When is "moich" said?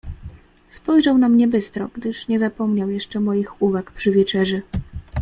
3.19-3.61